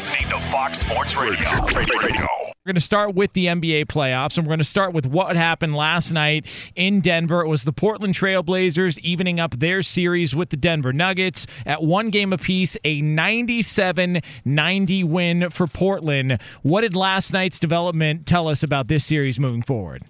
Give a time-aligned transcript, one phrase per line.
[0.00, 1.50] You're listening to Fox Sports Radio.
[1.76, 2.26] Radio.
[2.46, 5.36] We're going to start with the NBA playoffs, and we're going to start with what
[5.36, 7.42] happened last night in Denver.
[7.42, 12.08] It was the Portland Trailblazers evening up their series with the Denver Nuggets at one
[12.08, 16.40] game apiece, a 97 90 win for Portland.
[16.62, 20.02] What did last night's development tell us about this series moving forward?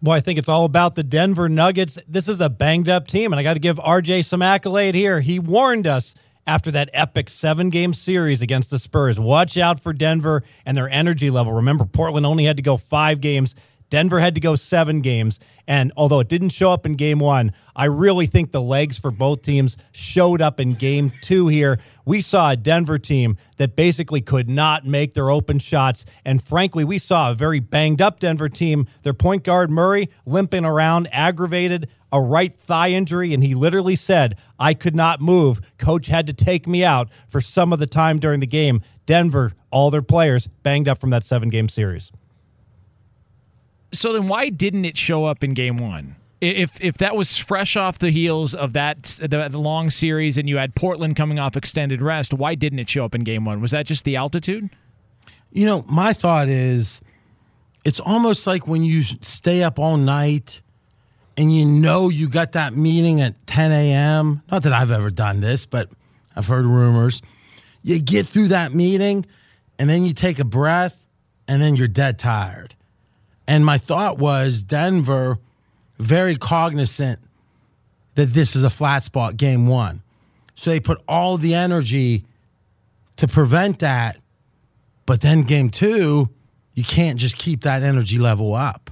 [0.00, 1.98] Well, I think it's all about the Denver Nuggets.
[2.06, 5.18] This is a banged up team, and I got to give RJ some accolade here.
[5.18, 6.14] He warned us
[6.46, 9.18] after that epic seven game series against the Spurs.
[9.18, 11.52] Watch out for Denver and their energy level.
[11.52, 13.54] Remember, Portland only had to go five games.
[13.90, 15.38] Denver had to go seven games.
[15.66, 19.10] And although it didn't show up in game one, I really think the legs for
[19.10, 21.78] both teams showed up in game two here.
[22.04, 26.04] We saw a Denver team that basically could not make their open shots.
[26.24, 28.86] And frankly, we saw a very banged up Denver team.
[29.02, 34.38] Their point guard, Murray, limping around, aggravated a right thigh injury, and he literally said,
[34.56, 35.60] I could not move.
[35.78, 38.80] Coach had to take me out for some of the time during the game.
[39.04, 42.12] Denver, all their players banged up from that seven game series.
[43.92, 46.14] So then, why didn't it show up in game one?
[46.40, 50.48] If if that was fresh off the heels of that the, the long series, and
[50.48, 53.60] you had Portland coming off extended rest, why didn't it show up in game one?
[53.60, 54.70] Was that just the altitude?
[55.50, 57.00] You know, my thought is,
[57.84, 60.62] it's almost like when you stay up all night
[61.36, 64.42] and you know you got that meeting at 10 a.m.
[64.50, 65.88] Not that I've ever done this, but
[66.36, 67.22] I've heard rumors.
[67.82, 69.26] You get through that meeting
[69.78, 71.04] and then you take a breath
[71.48, 72.74] and then you're dead tired.
[73.46, 75.38] And my thought was Denver,
[75.98, 77.20] very cognizant
[78.14, 80.02] that this is a flat spot game one.
[80.54, 82.24] So they put all the energy
[83.16, 84.18] to prevent that.
[85.04, 86.30] But then game two,
[86.74, 88.90] you can't just keep that energy level up.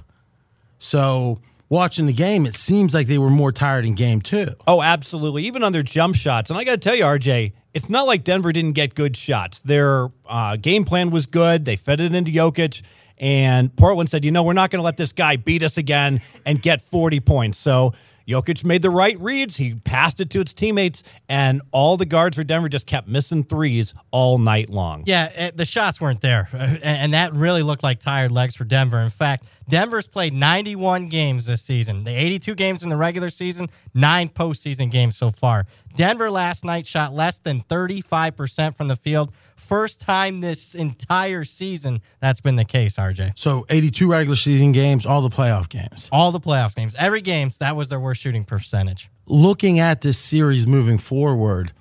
[0.77, 1.39] So
[1.73, 4.49] watching the game, it seems like they were more tired in game two.
[4.67, 5.43] Oh, absolutely.
[5.43, 6.51] Even on their jump shots.
[6.51, 9.59] And I got to tell you, RJ, it's not like Denver didn't get good shots.
[9.61, 11.65] Their uh, game plan was good.
[11.65, 12.83] They fed it into Jokic.
[13.17, 16.21] And Portland said, you know, we're not going to let this guy beat us again
[16.45, 17.57] and get 40 points.
[17.57, 17.93] So
[18.27, 19.57] Jokic made the right reads.
[19.57, 23.43] He passed it to its teammates, and all the guards for Denver just kept missing
[23.43, 25.03] threes all night long.
[25.05, 28.99] Yeah, eh, the shots weren't there, and that really looked like tired legs for Denver.
[28.99, 32.03] In fact, Denver's played 91 games this season.
[32.03, 35.65] The 82 games in the regular season, nine postseason games so far.
[35.95, 39.31] Denver last night shot less than 35% from the field.
[39.55, 43.37] First time this entire season that's been the case, RJ.
[43.37, 46.09] So 82 regular season games, all the playoff games.
[46.11, 46.95] All the playoff games.
[46.97, 49.09] Every game, that was their worst shooting percentage.
[49.25, 51.71] Looking at this series moving forward,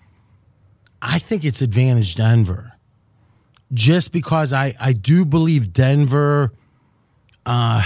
[1.00, 2.75] I think it's advantage Denver.
[3.73, 6.52] Just because I, I do believe Denver
[7.46, 7.82] uh,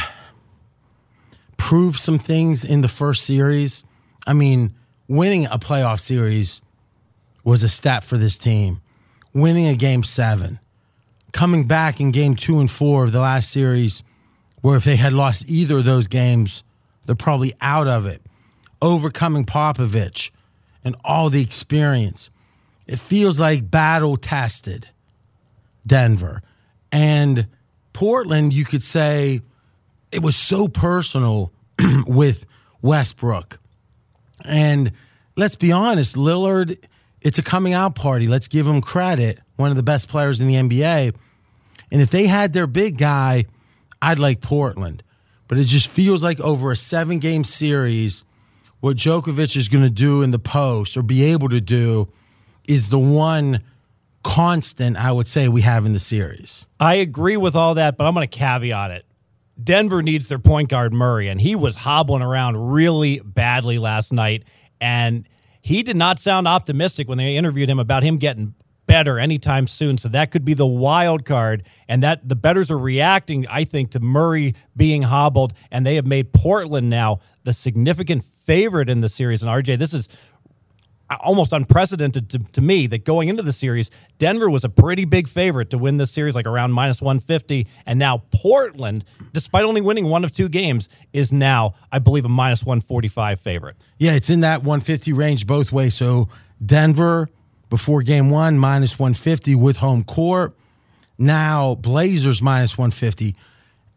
[1.56, 3.84] proved some things in the first series.
[4.26, 4.74] I mean,
[5.08, 6.60] winning a playoff series
[7.44, 8.80] was a step for this team.
[9.36, 10.58] winning a game seven,
[11.32, 14.02] coming back in game two and four of the last series,
[14.62, 16.64] where if they had lost either of those games,
[17.04, 18.22] they're probably out of it,
[18.80, 20.30] overcoming Popovich
[20.82, 22.30] and all the experience.
[22.86, 24.88] It feels like battle tested
[25.86, 26.42] Denver.
[26.90, 27.46] And
[27.92, 29.42] Portland, you could say
[30.16, 31.52] it was so personal
[32.06, 32.46] with
[32.80, 33.60] Westbrook.
[34.46, 34.92] And
[35.36, 36.82] let's be honest, Lillard,
[37.20, 38.26] it's a coming out party.
[38.26, 39.38] Let's give him credit.
[39.56, 41.14] One of the best players in the NBA.
[41.92, 43.44] And if they had their big guy,
[44.00, 45.02] I'd like Portland.
[45.48, 48.24] But it just feels like over a seven game series,
[48.80, 52.08] what Jokic is going to do in the post or be able to do
[52.66, 53.60] is the one
[54.22, 56.66] constant I would say we have in the series.
[56.80, 59.05] I agree with all that, but I'm going to caveat it.
[59.62, 64.44] Denver needs their point guard Murray, and he was hobbling around really badly last night.
[64.80, 65.28] And
[65.62, 68.54] he did not sound optimistic when they interviewed him about him getting
[68.86, 69.98] better anytime soon.
[69.98, 71.64] So that could be the wild card.
[71.88, 76.06] And that the bettors are reacting, I think, to Murray being hobbled, and they have
[76.06, 79.42] made Portland now the significant favorite in the series.
[79.42, 80.08] And RJ, this is
[81.14, 85.28] almost unprecedented to, to me that going into the series, Denver was a pretty big
[85.28, 87.66] favorite to win this series, like around minus 150.
[87.86, 92.28] And now Portland, despite only winning one of two games, is now, I believe, a
[92.28, 93.76] minus 145 favorite.
[93.98, 95.94] Yeah, it's in that 150 range both ways.
[95.94, 96.28] So
[96.64, 97.28] Denver
[97.68, 100.56] before game one, minus 150 with home court.
[101.18, 103.34] Now Blazers minus 150.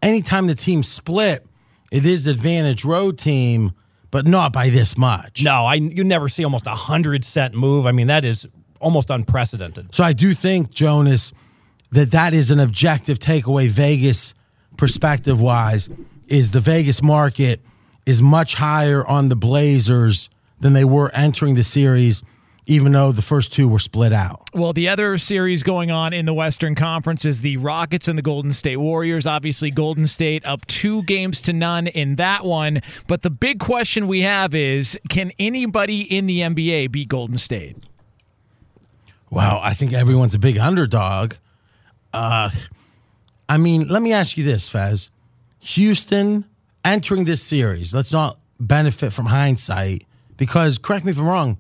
[0.02, 1.46] Anytime the team split,
[1.92, 3.74] it is advantage road team
[4.12, 5.44] but not by this much.
[5.44, 7.86] No, I you never see almost a hundred cent move.
[7.86, 8.48] I mean, that is
[8.80, 9.94] almost unprecedented.
[9.94, 11.32] So I do think Jonas
[11.92, 13.68] that that is an objective takeaway.
[13.68, 14.34] Vegas
[14.80, 15.90] perspective wise,
[16.30, 17.60] is the Vegas market
[18.06, 20.30] is much higher on the Blazers
[20.62, 22.24] than they were entering the series
[22.70, 24.48] even though the first two were split out.
[24.54, 28.22] Well, the other series going on in the Western Conference is the Rockets and the
[28.22, 29.26] Golden State Warriors.
[29.26, 32.82] Obviously, Golden State up two games to none in that one.
[33.08, 37.76] But the big question we have is can anybody in the NBA beat Golden State?
[39.32, 41.34] Wow, I think everyone's a big underdog.
[42.14, 42.52] Uh,
[43.48, 45.10] I mean, let me ask you this, Fez.
[45.60, 46.46] Houston
[46.86, 50.06] entering this series, let's not benefit from hindsight
[50.38, 51.58] because, correct me if I'm wrong,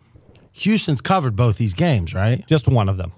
[0.54, 2.46] Houston's covered both these games, right?
[2.48, 3.12] Just one of them.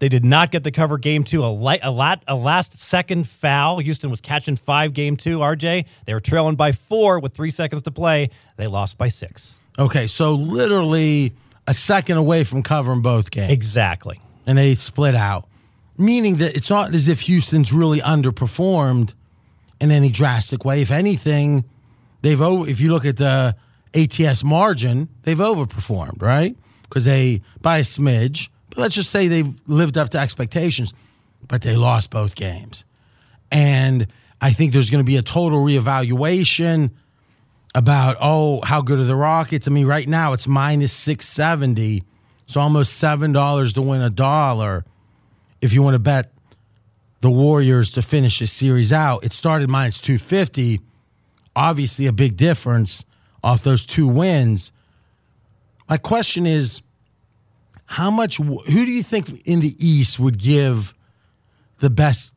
[0.00, 1.42] They did not get the cover game two.
[1.44, 3.78] A, light, a, lot, a last second foul.
[3.78, 5.86] Houston was catching five game two, RJ.
[6.04, 8.30] They were trailing by four with three seconds to play.
[8.56, 9.58] They lost by six.
[9.78, 11.32] Okay, so literally
[11.66, 13.50] a second away from covering both games.
[13.50, 14.20] Exactly.
[14.46, 15.48] And they split out,
[15.96, 19.14] meaning that it's not as if Houston's really underperformed
[19.80, 20.82] in any drastic way.
[20.82, 21.64] If anything,
[22.20, 23.56] they've over, if you look at the
[23.94, 26.56] ATS margin, they've overperformed, right?
[26.94, 28.50] Because they by a smidge.
[28.70, 30.94] But let's just say they've lived up to expectations,
[31.48, 32.84] but they lost both games,
[33.50, 34.06] and
[34.40, 36.92] I think there's going to be a total reevaluation
[37.74, 39.66] about oh how good are the Rockets.
[39.66, 42.04] I mean, right now it's minus six seventy,
[42.46, 44.84] so almost seven dollars to win a dollar.
[45.60, 46.30] If you want to bet
[47.22, 50.80] the Warriors to finish the series out, it started minus two fifty.
[51.56, 53.04] Obviously, a big difference
[53.42, 54.70] off those two wins.
[55.88, 56.82] My question is
[57.86, 60.94] how much, who do you think in the East would give
[61.78, 62.34] the best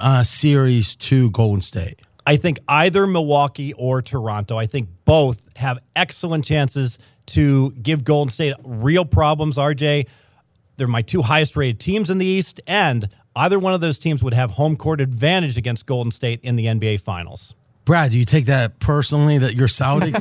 [0.00, 2.00] uh, series to Golden State?
[2.26, 4.56] I think either Milwaukee or Toronto.
[4.56, 10.06] I think both have excellent chances to give Golden State real problems, RJ.
[10.76, 14.22] They're my two highest rated teams in the East, and either one of those teams
[14.22, 17.54] would have home court advantage against Golden State in the NBA Finals.
[17.86, 20.20] Brad, do you take that personally that your Celtics,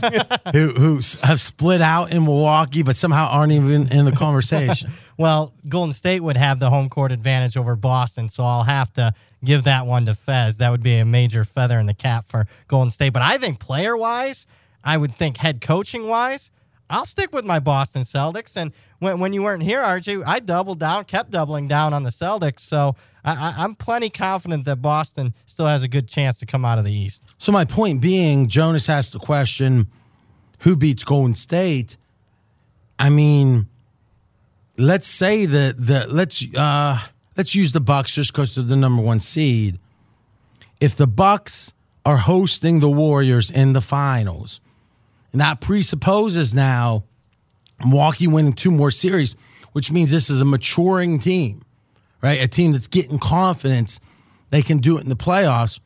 [0.54, 0.96] who, who
[1.26, 4.92] have split out in Milwaukee, but somehow aren't even in the conversation?
[5.18, 9.16] well, Golden State would have the home court advantage over Boston, so I'll have to
[9.44, 10.60] give that one to Fez.
[10.60, 13.14] That would be a major feather in the cap for Golden State.
[13.14, 14.46] But I think player wise,
[14.84, 16.52] I would think head coaching wise,
[16.88, 18.56] I'll stick with my Boston Celtics.
[18.58, 22.12] And when, when you weren't here, RJ, I doubled down, kept doubling down on the
[22.12, 22.60] Celtics.
[22.60, 26.78] So I, am plenty confident that Boston still has a good chance to come out
[26.78, 27.26] of the East.
[27.40, 29.88] So my point being, Jonas asked the question,
[30.60, 31.98] who beats Golden State?
[33.00, 33.68] I mean,
[34.78, 37.00] let's say that the let's uh,
[37.36, 39.80] let's use the Bucks just because they're the number one seed.
[40.80, 41.74] If the Bucks
[42.06, 44.62] are hosting the Warriors in the finals,
[45.32, 47.04] and that presupposes now
[47.84, 49.36] Milwaukee winning two more series,
[49.72, 51.66] which means this is a maturing team
[52.26, 52.42] right?
[52.42, 54.00] A team that's getting confidence
[54.50, 55.80] they can do it in the playoffs.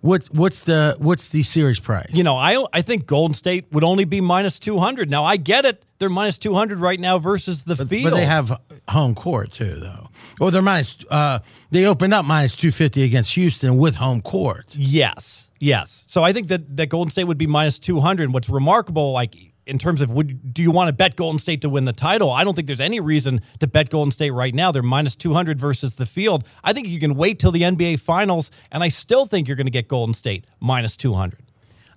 [0.00, 2.10] What what's the what's the series price?
[2.12, 5.10] You know, I I think Golden State would only be minus 200.
[5.10, 5.84] Now, I get it.
[5.98, 8.04] They're minus 200 right now versus the but, field.
[8.12, 10.08] but they have home court too, though.
[10.40, 10.96] Or they're minus.
[11.10, 11.40] Uh,
[11.72, 14.76] they opened up minus two fifty against Houston with home court.
[14.78, 16.04] Yes, yes.
[16.06, 18.32] So I think that that Golden State would be minus 200.
[18.32, 19.34] What's remarkable, like
[19.68, 22.30] in terms of would do you want to bet Golden State to win the title?
[22.30, 24.72] I don't think there's any reason to bet Golden State right now.
[24.72, 26.44] They're minus 200 versus the field.
[26.64, 29.66] I think you can wait till the NBA Finals, and I still think you're going
[29.66, 31.38] to get Golden State minus 200.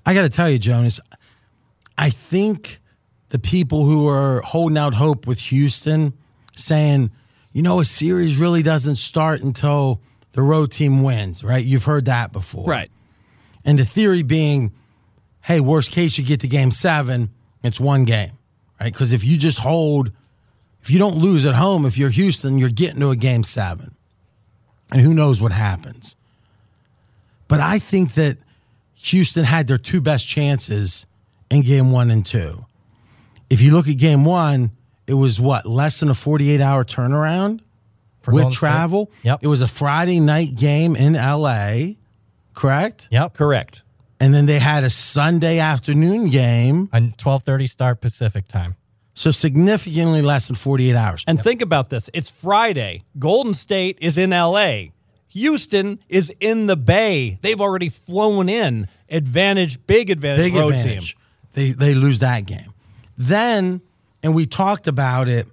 [0.05, 0.99] I got to tell you, Jonas,
[1.97, 2.79] I think
[3.29, 6.13] the people who are holding out hope with Houston,
[6.55, 7.11] saying,
[7.53, 10.01] you know, a series really doesn't start until
[10.33, 11.63] the road team wins, right?
[11.63, 12.65] You've heard that before.
[12.65, 12.89] Right.
[13.63, 14.71] And the theory being,
[15.41, 17.29] hey, worst case, you get to game seven,
[17.63, 18.31] it's one game,
[18.79, 18.91] right?
[18.91, 20.11] Because if you just hold,
[20.81, 23.95] if you don't lose at home, if you're Houston, you're getting to a game seven.
[24.91, 26.15] And who knows what happens.
[27.47, 28.37] But I think that
[28.95, 31.05] Houston had their two best chances
[31.49, 32.65] in game one and two.
[33.49, 34.71] If you look at game one,
[35.07, 37.59] it was what, less than a 48 hour turnaround
[38.21, 38.59] For with Golden State.
[38.59, 39.11] travel?
[39.23, 39.39] Yep.
[39.41, 41.95] It was a Friday night game in LA,
[42.53, 43.07] correct?
[43.11, 43.33] Yep.
[43.33, 43.83] Correct.
[44.21, 46.89] And then they had a Sunday afternoon game.
[46.93, 48.75] A 12:30 start Pacific time.
[49.15, 51.23] So significantly less than 48 hours.
[51.27, 53.03] And think about this it's Friday.
[53.17, 54.91] Golden State is in LA.
[55.29, 57.39] Houston is in the Bay.
[57.41, 58.87] They've already flown in.
[59.09, 61.15] Advantage, big advantage, Big road advantage.
[61.15, 61.21] team.
[61.53, 62.73] They they lose that game.
[63.17, 63.81] Then,
[64.21, 65.47] and we talked about it.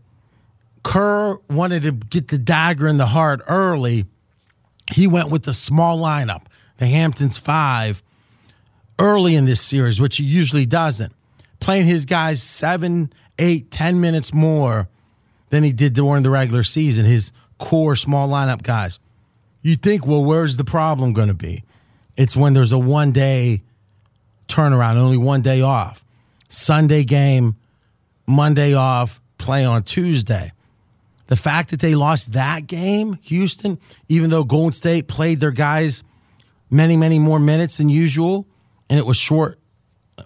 [0.82, 4.04] Kerr wanted to get the dagger in the heart early.
[4.92, 6.42] He went with the small lineup,
[6.76, 8.02] the Hamptons five,
[8.99, 11.12] early in this series, which he usually doesn't.
[11.61, 14.88] Playing his guys seven, eight, ten minutes more
[15.50, 17.05] than he did during the regular season.
[17.05, 18.99] His core small lineup guys.
[19.62, 21.64] You think, well, where's the problem going to be?
[22.17, 23.62] It's when there's a one day
[24.49, 26.05] turnaround, only one day off.
[26.49, 27.57] Sunday game,
[28.26, 30.52] Monday off, play on Tuesday.
[31.26, 33.78] The fact that they lost that game, Houston,
[34.09, 36.02] even though Golden State played their guys
[36.71, 38.47] many, many more minutes than usual,
[38.88, 39.59] and it was short,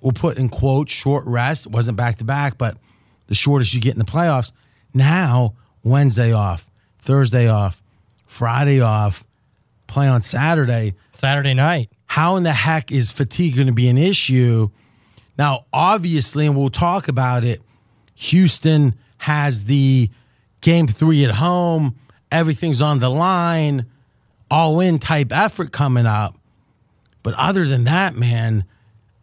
[0.01, 1.67] we'll put in quotes, short rest.
[1.67, 2.77] It wasn't back to back, but
[3.27, 4.53] the shortest you get in the playoffs.
[4.95, 5.55] Now,
[5.85, 7.83] Wednesday off, Thursday off,
[8.27, 9.25] Friday off,
[9.87, 11.91] play on Saturday Saturday night.
[12.07, 14.71] how in the heck is fatigue going to be an issue?
[15.39, 17.63] Now, obviously, and we'll talk about it,
[18.15, 20.11] Houston has the
[20.61, 21.97] game three at home,
[22.31, 23.87] everything's on the line,
[24.51, 26.37] all in type effort coming up.
[27.23, 28.65] But other than that, man,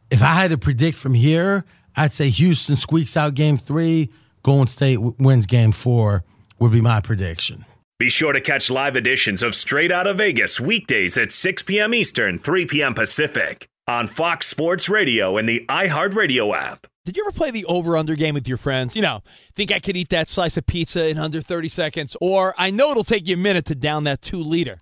[0.09, 1.65] if I had to predict from here,
[1.95, 4.09] I'd say Houston squeaks out game three,
[4.43, 6.23] Golden State w- wins game four,
[6.59, 7.65] would be my prediction.
[7.99, 11.93] Be sure to catch live editions of Straight Out of Vegas weekdays at 6 p.m.
[11.93, 12.93] Eastern, 3 p.m.
[12.93, 16.87] Pacific on Fox Sports Radio and the iHeartRadio app.
[17.03, 18.95] Did you ever play the over under game with your friends?
[18.95, 19.21] You know,
[19.55, 22.15] think I could eat that slice of pizza in under 30 seconds?
[22.21, 24.81] Or I know it'll take you a minute to down that two liter.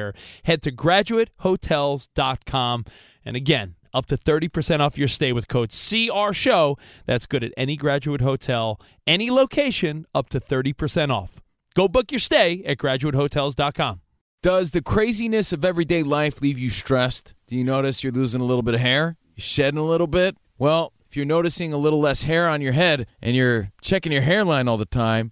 [0.43, 2.85] Head to graduatehotels.com.
[3.23, 6.77] And again, up to 30% off your stay with code CR Show.
[7.05, 11.41] That's good at any graduate hotel, any location, up to 30% off.
[11.75, 14.01] Go book your stay at graduatehotels.com.
[14.43, 17.35] Does the craziness of everyday life leave you stressed?
[17.47, 19.17] Do you notice you're losing a little bit of hair?
[19.35, 20.35] You're shedding a little bit?
[20.57, 24.23] Well, if you're noticing a little less hair on your head and you're checking your
[24.23, 25.31] hairline all the time,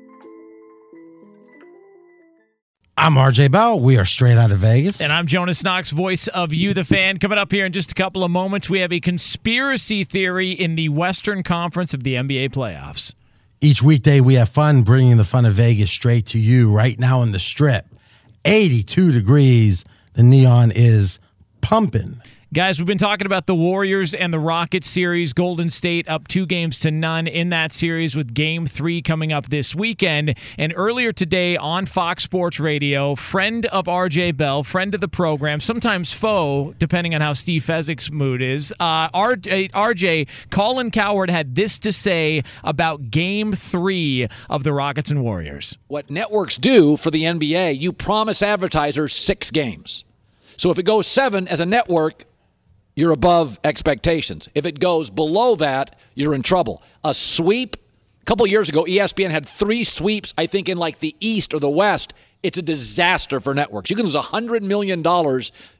[3.01, 3.79] I'm RJ Bell.
[3.79, 5.01] We are straight out of Vegas.
[5.01, 7.17] And I'm Jonas Knox, voice of You, the fan.
[7.17, 10.75] Coming up here in just a couple of moments, we have a conspiracy theory in
[10.75, 13.15] the Western Conference of the NBA playoffs.
[13.59, 17.23] Each weekday, we have fun bringing the fun of Vegas straight to you right now
[17.23, 17.87] in the strip.
[18.45, 19.83] 82 degrees.
[20.13, 21.17] The neon is
[21.61, 22.21] pumping.
[22.53, 25.31] Guys, we've been talking about the Warriors and the Rockets series.
[25.31, 29.47] Golden State up two games to none in that series with game three coming up
[29.47, 30.35] this weekend.
[30.57, 35.61] And earlier today on Fox Sports Radio, friend of RJ Bell, friend of the program,
[35.61, 41.55] sometimes foe, depending on how Steve Fezzik's mood is, uh, RJ, RJ, Colin Cowherd had
[41.55, 45.77] this to say about game three of the Rockets and Warriors.
[45.87, 50.03] What networks do for the NBA, you promise advertisers six games.
[50.57, 52.25] So if it goes seven as a network,
[52.95, 54.49] you're above expectations.
[54.53, 56.83] If it goes below that, you're in trouble.
[57.03, 57.77] A sweep,
[58.21, 61.59] a couple years ago, ESPN had three sweeps, I think, in like the East or
[61.59, 62.13] the West.
[62.43, 63.89] It's a disaster for networks.
[63.89, 65.03] You can lose $100 million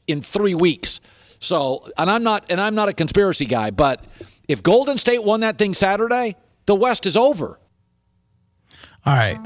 [0.07, 1.01] in three weeks.
[1.39, 4.05] So, and I'm not, and I'm not a conspiracy guy, but
[4.47, 6.35] if Golden State won that thing Saturday,
[6.67, 7.59] the West is over.
[9.05, 9.39] All right.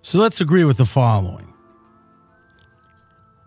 [0.00, 1.51] So let's agree with the following.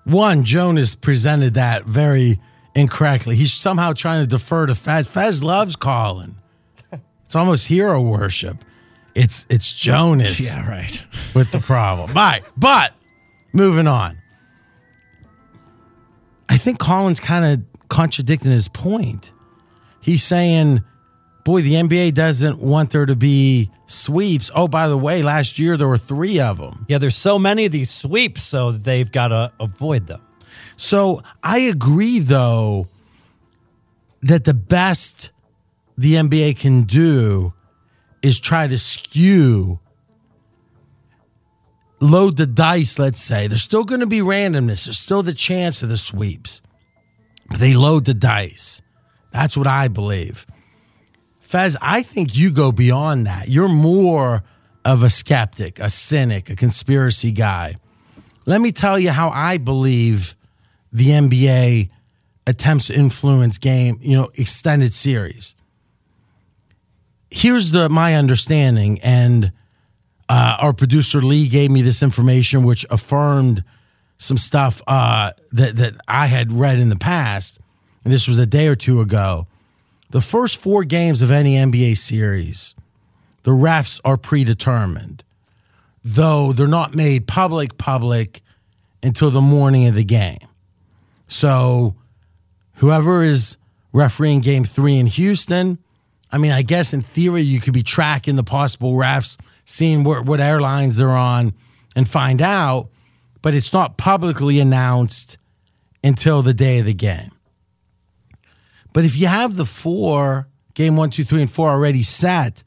[0.06, 2.40] One, Jonas presented that very
[2.76, 3.36] incorrectly.
[3.36, 5.08] He's somehow trying to defer to Fez.
[5.08, 6.36] Fez loves Colin.
[7.26, 8.64] It's almost hero worship.
[9.16, 11.04] It's it's Jonas Yeah, right.
[11.34, 12.14] with the problem.
[12.14, 12.42] Bye.
[12.56, 12.94] But
[13.52, 14.18] moving on.
[16.48, 19.32] I think Colin's kind of contradicting his point.
[20.02, 20.84] He's saying,
[21.46, 24.52] boy, the NBA doesn't want there to be sweeps.
[24.54, 26.86] Oh, by the way, last year there were three of them.
[26.90, 30.22] Yeah, there's so many of these sweeps, so they've got to avoid them.
[30.76, 32.88] So I agree, though,
[34.24, 35.32] that the best
[35.98, 37.54] the NBA can do
[38.24, 39.80] is try to skew,
[42.00, 43.46] load the dice, let's say.
[43.46, 46.64] There's still going to be randomness, there's still the chance of the sweeps.
[47.50, 48.82] But they load the dice.
[49.32, 50.48] That's what I believe.
[51.46, 53.50] Fez, I think you go beyond that.
[53.50, 54.44] You're more
[54.84, 57.76] of a skeptic, a cynic, a conspiracy guy.
[58.48, 60.36] Let me tell you how I believe
[60.92, 61.90] the NBA
[62.48, 65.54] attempts to influence game, you know, extended series.
[67.30, 69.52] Here's the my understanding, and
[70.28, 73.64] uh, our producer Lee gave me this information, which affirmed
[74.18, 77.60] some stuff uh, that that I had read in the past.
[78.04, 79.48] And this was a day or two ago.
[80.16, 82.74] The first four games of any NBA series,
[83.44, 85.26] the refs are predetermined.
[86.06, 88.42] though they're not made public public
[89.04, 90.48] until the morning of the game.
[91.28, 91.96] So
[92.76, 93.58] whoever is
[93.92, 95.80] refereeing game three in Houston,
[96.32, 100.26] I mean, I guess in theory you could be tracking the possible refs, seeing what,
[100.26, 101.54] what airlines they're on,
[101.94, 102.88] and find out,
[103.42, 105.38] but it's not publicly announced
[106.02, 107.35] until the day of the game.
[108.96, 112.64] But if you have the four, game one, two, three, and four already set,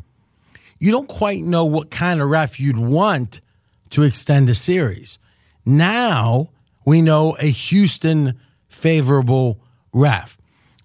[0.79, 3.41] you don't quite know what kind of ref you'd want
[3.89, 5.19] to extend the series.
[5.65, 6.51] Now
[6.85, 8.39] we know a Houston
[8.69, 9.59] favorable
[9.95, 10.37] ref.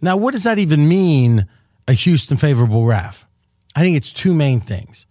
[0.02, 1.46] Now, what does that even mean,
[1.90, 3.28] a Houston favorable ref?
[3.76, 5.08] I think it's two main things.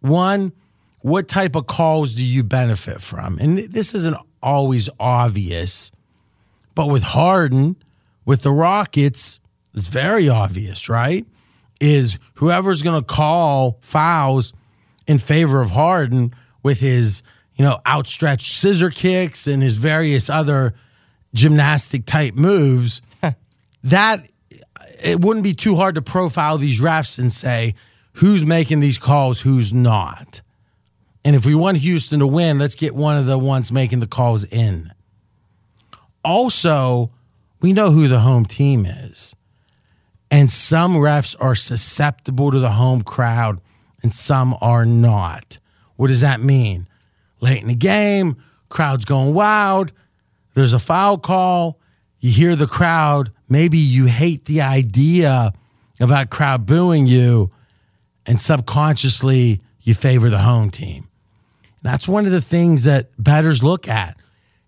[0.00, 0.52] One,
[1.00, 3.38] what type of calls do you benefit from?
[3.38, 5.90] And this isn't always obvious,
[6.74, 7.76] but with Harden,
[8.26, 9.39] with the Rockets,
[9.74, 11.26] it's very obvious, right?
[11.80, 14.52] Is whoever's going to call fouls
[15.06, 17.22] in favor of Harden with his,
[17.54, 20.74] you know, outstretched scissor kicks and his various other
[21.34, 23.02] gymnastic type moves,
[23.82, 24.26] that
[25.02, 27.74] it wouldn't be too hard to profile these refs and say
[28.14, 30.42] who's making these calls, who's not.
[31.24, 34.06] And if we want Houston to win, let's get one of the ones making the
[34.06, 34.92] calls in.
[36.24, 37.10] Also,
[37.60, 39.34] we know who the home team is.
[40.30, 43.60] And some refs are susceptible to the home crowd
[44.02, 45.58] and some are not.
[45.96, 46.88] What does that mean?
[47.40, 48.36] Late in the game,
[48.68, 49.92] crowd's going wild,
[50.54, 51.78] there's a foul call,
[52.20, 55.52] you hear the crowd, maybe you hate the idea
[56.00, 57.50] of that crowd booing you,
[58.26, 61.08] and subconsciously you favor the home team.
[61.82, 64.16] That's one of the things that bettors look at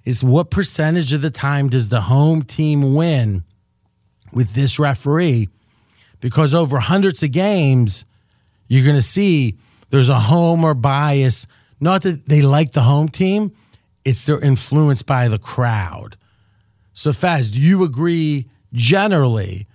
[0.05, 3.45] is what percentage of the time does the home team win
[4.33, 5.49] with this referee?
[6.21, 8.05] Because over hundreds of games,
[8.69, 9.57] you're going to see
[9.91, 11.47] there's a home or bias.
[11.81, 13.53] Not that they like the home team,
[14.05, 16.17] it's they're influenced by the crowd.
[16.93, 19.67] So, Faz, do you agree generally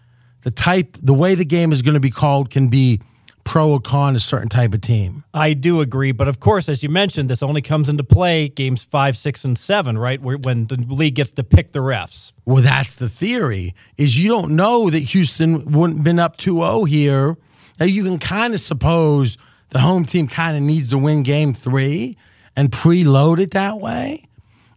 [0.42, 3.02] the type, the way the game is going to be called can be
[3.48, 5.24] pro or con a certain type of team?
[5.34, 8.84] I do agree, but of course, as you mentioned, this only comes into play games
[8.84, 10.22] five, six, and seven, right?
[10.22, 12.34] Where, when the league gets to pick the refs.
[12.46, 13.74] Well, that's the theory.
[13.98, 17.38] Is you don't know that Houston wouldn't been up 2-0 here.
[17.80, 19.38] Now you can kind of suppose
[19.70, 22.18] the home team kind of needs to win game three
[22.56, 24.28] and preload it that way.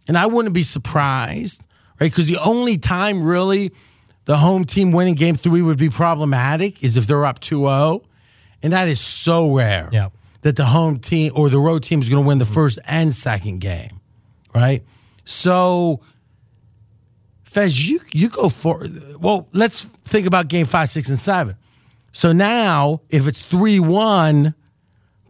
[0.07, 1.67] And I wouldn't be surprised,
[1.99, 2.09] right?
[2.09, 3.73] Because the only time really
[4.25, 8.05] the home team winning game three would be problematic is if they're up 2-0.
[8.63, 10.09] And that is so rare Yeah.
[10.41, 12.53] that the home team or the road team is going to win the mm-hmm.
[12.53, 13.99] first and second game,
[14.53, 14.83] right?
[15.25, 16.01] So,
[17.43, 18.85] Fez, you you go for
[19.19, 19.47] well.
[19.51, 21.55] Let's think about game five, six, and seven.
[22.11, 24.53] So now, if it's three one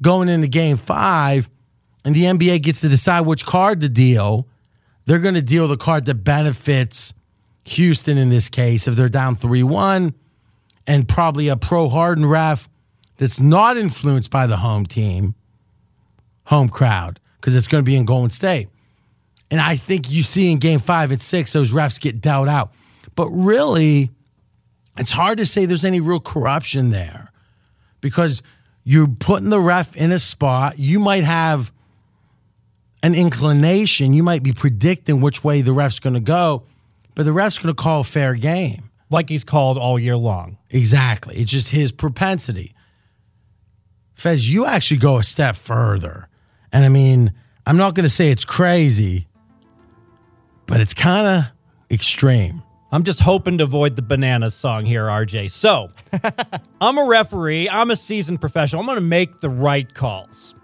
[0.02, 1.50] going into game five,
[2.06, 4.48] and the NBA gets to decide which card to deal,
[5.06, 7.14] they're going to deal the card that benefits
[7.66, 10.14] Houston in this case if they're down three one,
[10.88, 12.70] and probably a pro Harden ref
[13.22, 15.36] that's not influenced by the home team,
[16.46, 18.68] home crowd, because it's going to be in Golden State.
[19.52, 22.74] And I think you see in game five and six, those refs get dealt out.
[23.16, 24.10] But really,
[24.98, 27.32] it's hard to say there's any real corruption there
[28.00, 28.42] because
[28.84, 30.80] you're putting the ref in a spot.
[30.80, 31.72] You might have
[33.04, 36.64] an inclination, you might be predicting which way the ref's going to go,
[37.14, 38.90] but the ref's going to call a fair game.
[39.12, 40.58] Like he's called all year long.
[40.72, 41.36] Exactly.
[41.36, 42.74] It's just his propensity.
[44.22, 46.28] Fez, you actually go a step further.
[46.72, 47.34] And I mean,
[47.66, 49.28] I'm not going to say it's crazy,
[50.68, 51.44] but it's kind of
[51.94, 52.64] extreme.
[52.94, 55.50] I'm just hoping to avoid the bananas song here, RJ.
[55.52, 55.92] So,
[56.82, 57.70] I'm a referee.
[57.70, 58.82] I'm a seasoned professional.
[58.82, 60.56] I'm going to make the right calls.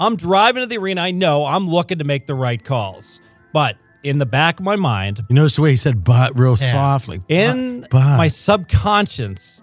[0.00, 1.02] I'm driving to the arena.
[1.02, 3.20] I know I'm looking to make the right calls.
[3.52, 6.56] But in the back of my mind, You notice the way he said but real
[6.58, 6.72] Yeah.
[6.72, 7.22] softly.
[7.28, 8.16] in But- but.
[8.16, 9.60] my subconscious,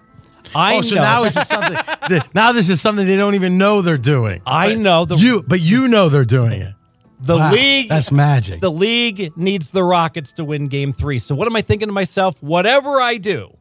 [0.55, 1.01] I oh, know.
[1.01, 1.77] now this is something.
[2.07, 4.41] th- now this is something they don't even know they're doing.
[4.45, 6.73] I But know the you, but you know they're doing it.
[7.21, 8.59] the Wow, league That's magic.
[8.61, 11.19] The league needs the Rockets to win game three.
[11.19, 12.41] So, what am I thinking to myself?
[12.41, 13.55] Whatever I do,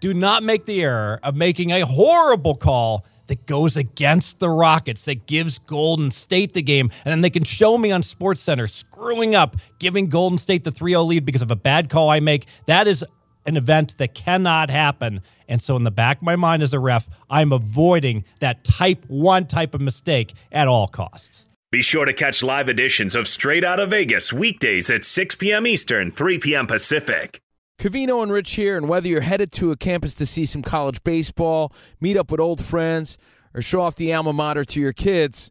[0.00, 5.02] do not make the error of making a horrible call that goes against the Rockets,
[5.02, 6.90] that gives Golden State the game.
[7.04, 10.70] And then they can show me on Sports Center screwing up, giving Golden State the
[10.70, 12.46] 3 0 lead because of a bad call I make.
[12.66, 13.04] That is
[13.46, 15.22] an event that cannot happen.
[15.48, 19.04] And so, in the back of my mind as a ref, I'm avoiding that type
[19.08, 21.48] one type of mistake at all costs.
[21.70, 25.66] Be sure to catch live editions of Straight Out of Vegas weekdays at 6 p.m.
[25.66, 26.66] Eastern, 3 p.m.
[26.66, 27.40] Pacific.
[27.78, 31.02] Cavino and Rich here, and whether you're headed to a campus to see some college
[31.04, 33.18] baseball, meet up with old friends,
[33.52, 35.50] or show off the alma mater to your kids,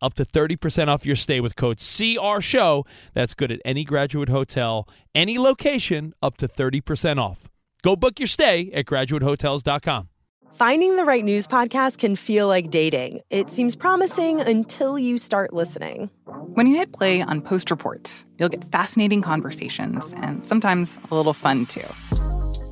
[0.00, 2.84] up to 30% off your stay with code CR Show.
[3.14, 7.48] That's good at any graduate hotel, any location, up to 30% off.
[7.82, 10.08] Go book your stay at graduatehotels.com.
[10.54, 13.20] Finding the right news podcast can feel like dating.
[13.30, 16.10] It seems promising until you start listening.
[16.54, 21.32] When you hit play on Post Reports, you'll get fascinating conversations and sometimes a little
[21.32, 21.86] fun too.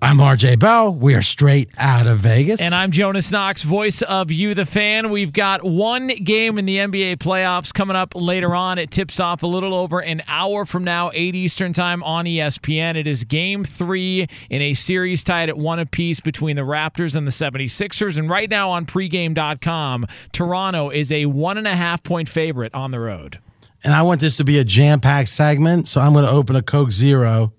[0.00, 0.94] I'm RJ Bell.
[0.94, 2.60] We are straight out of Vegas.
[2.60, 5.10] And I'm Jonas Knox, voice of You, the fan.
[5.10, 8.78] We've got one game in the NBA playoffs coming up later on.
[8.78, 12.94] It tips off a little over an hour from now, 8 Eastern Time on ESPN.
[12.94, 17.26] It is game three in a series tied at one apiece between the Raptors and
[17.26, 18.18] the 76ers.
[18.18, 22.92] And right now on pregame.com, Toronto is a one and a half point favorite on
[22.92, 23.40] the road.
[23.82, 26.54] And I want this to be a jam packed segment, so I'm going to open
[26.54, 27.52] a Coke Zero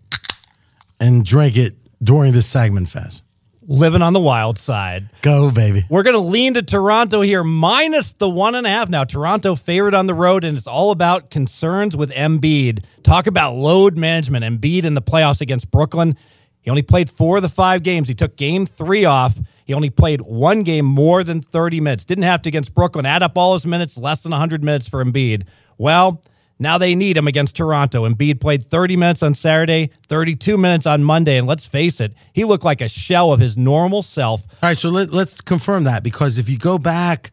[1.01, 3.23] and drink it during this segment, Fez.
[3.67, 5.09] Living on the wild side.
[5.21, 5.85] Go, baby.
[5.89, 8.89] We're going to lean to Toronto here, minus the one and a half.
[8.89, 12.83] Now, Toronto favored on the road, and it's all about concerns with Embiid.
[13.03, 14.43] Talk about load management.
[14.43, 16.17] Embiid in the playoffs against Brooklyn.
[16.61, 18.07] He only played four of the five games.
[18.07, 19.39] He took game three off.
[19.65, 22.05] He only played one game more than 30 minutes.
[22.05, 23.05] Didn't have to against Brooklyn.
[23.05, 25.43] Add up all his minutes, less than 100 minutes for Embiid.
[25.77, 26.23] Well,
[26.59, 28.07] now they need him against Toronto.
[28.07, 32.43] Embiid played 30 minutes on Saturday, 32 minutes on Monday, and let's face it, he
[32.43, 34.43] looked like a shell of his normal self.
[34.61, 37.31] All right, so let, let's confirm that because if you go back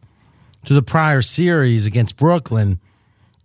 [0.65, 2.79] to the prior series against Brooklyn,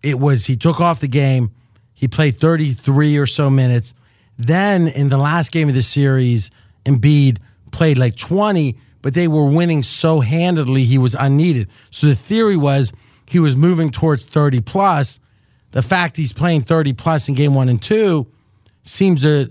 [0.03, 1.51] it was he took off the game,
[1.95, 3.95] he played 33 or so minutes.
[4.39, 6.51] Then in the last game of the series,
[6.85, 7.39] Embiid
[7.73, 11.69] played like 20, but they were winning so handedly he was unneeded.
[11.91, 12.93] So the theory was
[13.27, 15.19] he was moving towards 30 plus
[15.73, 18.27] the fact he's playing 30 plus in game one and two
[18.85, 19.51] seems to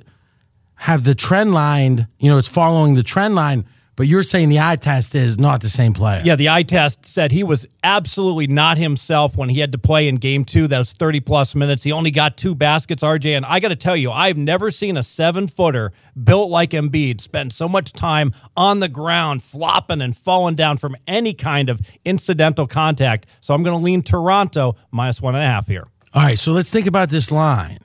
[0.76, 4.60] have the trend line, you know, it's following the trend line, but you're saying the
[4.60, 6.24] eye test is not the same player.
[6.26, 10.08] Yeah, the eye test said he was absolutely not himself when he had to play
[10.08, 10.68] in game two.
[10.68, 11.84] That was 30 plus minutes.
[11.84, 13.38] He only got two baskets, RJ.
[13.38, 15.92] And I got to tell you, I've never seen a seven footer
[16.24, 20.96] built like Embiid spend so much time on the ground, flopping and falling down from
[21.06, 23.28] any kind of incidental contact.
[23.40, 25.88] So I'm going to lean Toronto minus one and a half here.
[26.14, 27.80] All right, so let's think about this line.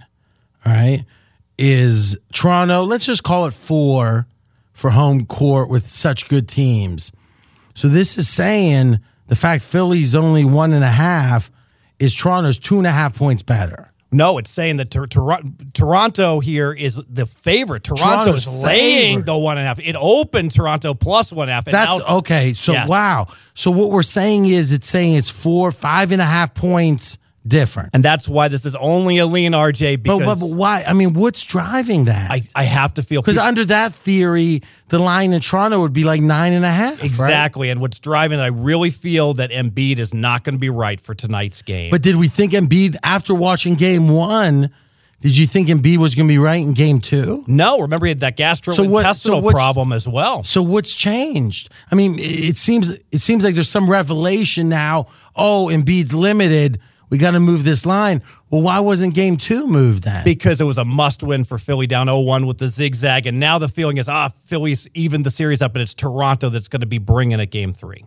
[0.65, 1.05] All right,
[1.59, 2.83] is Toronto?
[2.83, 4.27] Let's just call it four
[4.73, 7.12] for home court with such good teams.
[7.75, 11.51] So this is saying the fact Philly's only one and a half
[11.99, 13.93] is Toronto's two and a half points better.
[14.12, 15.41] No, it's saying that Tor- Tor-
[15.75, 17.85] Toronto here is the favorite.
[17.85, 19.27] Toronto Toronto's is laying favorite.
[19.27, 19.79] the one and a half.
[19.81, 21.67] It opened Toronto plus one and a half.
[21.67, 22.53] and That's now- okay.
[22.55, 22.89] So Yes.
[22.89, 23.27] wow.
[23.55, 27.91] So what we're saying is it's saying it's four, five and a half points different.
[27.93, 30.85] And that's why this is only a lean, RJ, But, because but, but why?
[30.87, 32.31] I mean, what's driving that?
[32.31, 36.05] I, I have to feel Because under that theory, the line in Toronto would be
[36.05, 36.97] like nine and a half.
[36.99, 37.05] right?
[37.05, 37.71] Exactly.
[37.71, 41.01] And what's driving it, I really feel that Embiid is not going to be right
[41.01, 41.91] for tonight's game.
[41.91, 44.71] But did we think Embiid after watching game one?
[45.23, 47.43] Did you think Embiid was going to be right in game two?
[47.47, 50.45] no, remember he had that gastrointestinal what's- problem as well.
[50.45, 51.71] So what's changed?
[51.91, 55.07] I mean, it it seems it seems like there's some revelation now.
[55.35, 56.81] Oh, Embiid's limited.
[57.09, 58.23] We got to move this line.
[58.51, 60.25] Well, why wasn't game two moved then?
[60.25, 63.27] Because it was a must win for Philly down 0 1 with the zigzag.
[63.27, 66.69] And now the feeling is, ah, Philly's even the series up, and it's Toronto that's
[66.69, 68.05] going to be bringing it game three.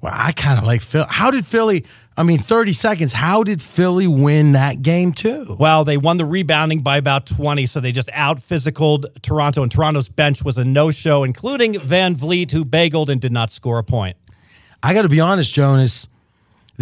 [0.00, 1.06] Well, I kind of like Philly.
[1.08, 1.84] How did Philly?
[2.16, 3.12] I mean, 30 seconds.
[3.12, 5.56] How did Philly win that game too?
[5.58, 9.70] Well, they won the rebounding by about 20, so they just out physicaled Toronto, and
[9.70, 13.84] Toronto's bench was a no show, including VanVleet, who bageled and did not score a
[13.84, 14.16] point.
[14.82, 16.08] I got to be honest, Jonas.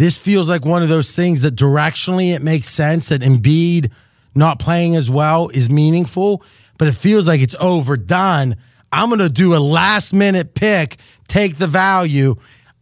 [0.01, 3.91] This feels like one of those things that directionally it makes sense that Embiid
[4.33, 6.41] not playing as well is meaningful,
[6.79, 8.55] but it feels like it's overdone.
[8.91, 12.33] I'm going to do a last minute pick, take the value.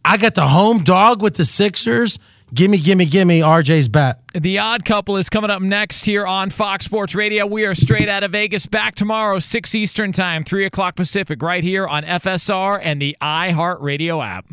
[0.06, 2.20] I got the home dog with the Sixers.
[2.54, 4.22] Gimme, gimme, gimme RJ's bet.
[4.34, 7.46] The Odd Couple is coming up next here on Fox Sports Radio.
[7.46, 8.66] We are straight out of Vegas.
[8.66, 14.26] Back tomorrow, 6 Eastern Time, 3 o'clock Pacific, right here on FSR and the iHeartRadio
[14.26, 14.46] app.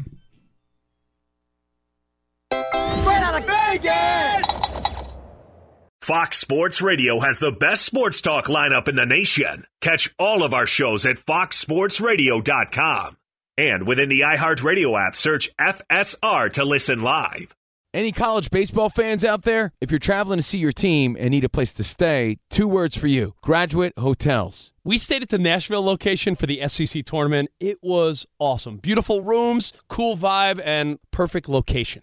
[6.01, 9.65] Fox Sports Radio has the best sports talk lineup in the nation.
[9.81, 13.17] Catch all of our shows at foxsportsradio.com.
[13.59, 17.55] And within the iHeartRadio app, search FSR to listen live.
[17.93, 19.73] Any college baseball fans out there?
[19.81, 22.97] If you're traveling to see your team and need a place to stay, two words
[22.97, 24.73] for you Graduate Hotels.
[24.85, 27.49] We stayed at the Nashville location for the SEC tournament.
[27.59, 28.77] It was awesome.
[28.77, 32.03] Beautiful rooms, cool vibe, and perfect location.